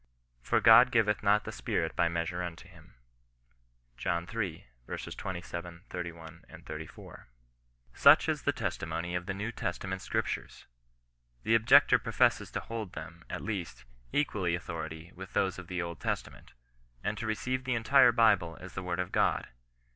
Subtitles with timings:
[0.49, 2.95] "For God giveth not the Spirit by mea sure unto him."
[3.97, 4.65] John iii.
[4.87, 7.27] 27, 31, 34.
[7.93, 10.65] Such is the testimony of the New Testament Scrip tures.
[11.43, 15.99] The objector professes to hold them, at least, equally authoritative with those of the Old
[15.99, 16.53] Testament,
[17.03, 19.49] and to receive the entire Bible as the word of God.